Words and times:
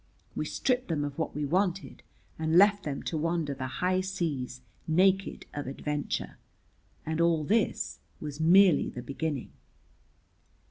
We 0.35 0.45
stripped 0.45 0.87
them 0.87 1.03
of 1.05 1.19
what 1.19 1.35
we 1.35 1.45
wanted 1.45 2.01
and 2.39 2.57
left 2.57 2.85
them 2.85 3.03
to 3.03 3.19
wander 3.19 3.53
the 3.53 3.67
high 3.67 4.01
seas 4.01 4.61
naked 4.87 5.45
of 5.53 5.67
adventure. 5.67 6.39
And 7.05 7.21
all 7.21 7.43
this 7.43 7.99
was 8.19 8.39
merely 8.39 8.89
the 8.89 9.03
beginning. 9.03 9.51